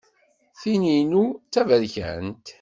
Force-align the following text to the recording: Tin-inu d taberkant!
Tin-inu 0.59 1.23
d 1.33 1.37
taberkant! 1.53 2.47